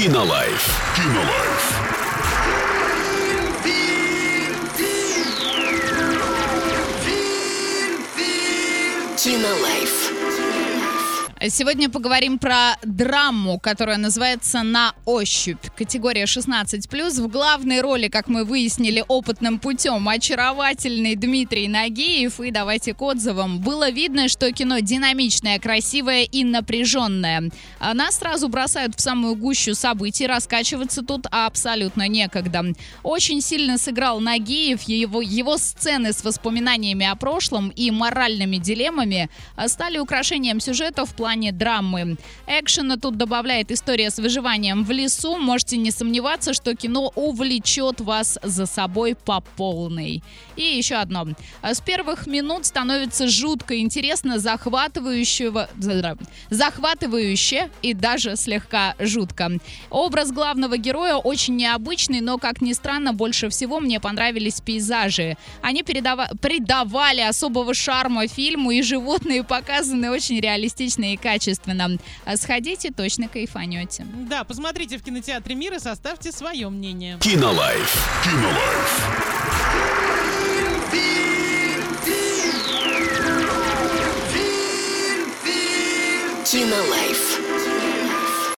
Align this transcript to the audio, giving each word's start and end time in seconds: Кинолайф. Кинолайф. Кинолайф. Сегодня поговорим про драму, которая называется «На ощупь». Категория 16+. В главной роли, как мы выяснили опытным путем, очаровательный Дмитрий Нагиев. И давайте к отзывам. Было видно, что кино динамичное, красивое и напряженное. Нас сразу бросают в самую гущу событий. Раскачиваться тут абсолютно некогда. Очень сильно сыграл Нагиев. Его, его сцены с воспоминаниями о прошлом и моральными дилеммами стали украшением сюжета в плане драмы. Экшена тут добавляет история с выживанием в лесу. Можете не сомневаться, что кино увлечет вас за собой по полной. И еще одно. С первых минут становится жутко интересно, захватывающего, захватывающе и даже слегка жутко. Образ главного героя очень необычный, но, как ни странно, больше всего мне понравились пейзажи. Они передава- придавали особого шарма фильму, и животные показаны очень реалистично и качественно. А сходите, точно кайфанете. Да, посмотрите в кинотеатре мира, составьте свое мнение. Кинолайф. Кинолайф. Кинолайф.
Кинолайф. 0.00 0.64
Кинолайф. 0.96 1.64
Кинолайф. 9.18 10.39
Сегодня 11.48 11.88
поговорим 11.88 12.38
про 12.38 12.76
драму, 12.84 13.58
которая 13.58 13.96
называется 13.96 14.62
«На 14.62 14.92
ощупь». 15.06 15.70
Категория 15.74 16.24
16+. 16.24 17.22
В 17.22 17.28
главной 17.28 17.80
роли, 17.80 18.08
как 18.08 18.28
мы 18.28 18.44
выяснили 18.44 19.02
опытным 19.08 19.58
путем, 19.58 20.06
очаровательный 20.06 21.16
Дмитрий 21.16 21.66
Нагиев. 21.66 22.40
И 22.40 22.50
давайте 22.50 22.92
к 22.92 23.00
отзывам. 23.00 23.60
Было 23.60 23.88
видно, 23.88 24.28
что 24.28 24.52
кино 24.52 24.80
динамичное, 24.80 25.58
красивое 25.58 26.24
и 26.24 26.44
напряженное. 26.44 27.50
Нас 27.80 28.18
сразу 28.18 28.50
бросают 28.50 28.96
в 28.96 29.00
самую 29.00 29.34
гущу 29.34 29.74
событий. 29.74 30.26
Раскачиваться 30.26 31.00
тут 31.00 31.26
абсолютно 31.30 32.06
некогда. 32.06 32.66
Очень 33.02 33.40
сильно 33.40 33.78
сыграл 33.78 34.20
Нагиев. 34.20 34.82
Его, 34.82 35.22
его 35.22 35.56
сцены 35.56 36.12
с 36.12 36.22
воспоминаниями 36.22 37.06
о 37.06 37.16
прошлом 37.16 37.70
и 37.70 37.90
моральными 37.90 38.58
дилеммами 38.58 39.30
стали 39.68 39.96
украшением 39.96 40.60
сюжета 40.60 41.06
в 41.06 41.14
плане 41.14 41.29
драмы. 41.36 42.16
Экшена 42.46 42.96
тут 42.96 43.16
добавляет 43.16 43.70
история 43.70 44.10
с 44.10 44.18
выживанием 44.18 44.84
в 44.84 44.90
лесу. 44.90 45.36
Можете 45.36 45.76
не 45.76 45.90
сомневаться, 45.90 46.52
что 46.52 46.74
кино 46.74 47.12
увлечет 47.14 48.00
вас 48.00 48.38
за 48.42 48.66
собой 48.66 49.14
по 49.14 49.40
полной. 49.40 50.22
И 50.56 50.62
еще 50.62 50.96
одно. 50.96 51.28
С 51.62 51.80
первых 51.80 52.26
минут 52.26 52.66
становится 52.66 53.28
жутко 53.28 53.78
интересно, 53.78 54.38
захватывающего, 54.38 55.68
захватывающе 56.50 57.70
и 57.82 57.94
даже 57.94 58.36
слегка 58.36 58.94
жутко. 58.98 59.52
Образ 59.90 60.32
главного 60.32 60.76
героя 60.76 61.16
очень 61.16 61.56
необычный, 61.56 62.20
но, 62.20 62.38
как 62.38 62.60
ни 62.60 62.72
странно, 62.72 63.12
больше 63.12 63.48
всего 63.48 63.80
мне 63.80 64.00
понравились 64.00 64.60
пейзажи. 64.60 65.36
Они 65.62 65.82
передава- 65.82 66.30
придавали 66.40 67.20
особого 67.20 67.74
шарма 67.74 68.26
фильму, 68.26 68.70
и 68.72 68.82
животные 68.82 69.44
показаны 69.44 70.10
очень 70.10 70.40
реалистично 70.40 71.12
и 71.12 71.16
качественно. 71.20 71.98
А 72.24 72.36
сходите, 72.36 72.90
точно 72.90 73.28
кайфанете. 73.28 74.06
Да, 74.28 74.44
посмотрите 74.44 74.98
в 74.98 75.02
кинотеатре 75.02 75.54
мира, 75.54 75.78
составьте 75.78 76.32
свое 76.32 76.68
мнение. 76.68 77.18
Кинолайф. 77.20 78.08
Кинолайф. 78.24 79.40
Кинолайф. 86.50 87.79